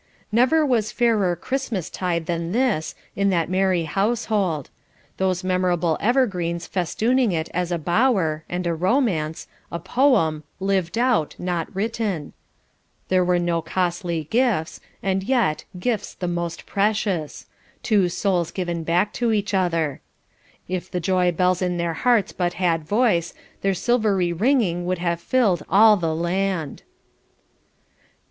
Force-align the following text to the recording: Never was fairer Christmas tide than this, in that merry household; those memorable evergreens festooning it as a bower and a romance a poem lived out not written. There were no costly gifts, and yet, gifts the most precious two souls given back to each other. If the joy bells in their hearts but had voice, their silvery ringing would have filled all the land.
Never 0.31 0.65
was 0.65 0.91
fairer 0.91 1.35
Christmas 1.35 1.87
tide 1.87 2.25
than 2.25 2.53
this, 2.53 2.95
in 3.15 3.29
that 3.29 3.51
merry 3.51 3.83
household; 3.83 4.71
those 5.17 5.43
memorable 5.43 5.95
evergreens 6.01 6.65
festooning 6.65 7.31
it 7.31 7.49
as 7.53 7.71
a 7.71 7.77
bower 7.77 8.43
and 8.49 8.65
a 8.65 8.73
romance 8.73 9.45
a 9.71 9.77
poem 9.77 10.43
lived 10.59 10.97
out 10.97 11.35
not 11.37 11.67
written. 11.75 12.33
There 13.09 13.23
were 13.23 13.37
no 13.37 13.61
costly 13.61 14.23
gifts, 14.31 14.79
and 15.03 15.21
yet, 15.21 15.65
gifts 15.77 16.15
the 16.15 16.27
most 16.27 16.65
precious 16.65 17.45
two 17.83 18.09
souls 18.09 18.49
given 18.49 18.83
back 18.83 19.13
to 19.13 19.31
each 19.31 19.53
other. 19.53 20.01
If 20.67 20.89
the 20.89 20.99
joy 20.99 21.31
bells 21.31 21.61
in 21.61 21.77
their 21.77 21.93
hearts 21.93 22.31
but 22.33 22.53
had 22.53 22.85
voice, 22.85 23.35
their 23.61 23.75
silvery 23.75 24.33
ringing 24.33 24.87
would 24.87 24.97
have 24.97 25.21
filled 25.21 25.61
all 25.69 25.95
the 25.95 26.15
land. 26.15 26.81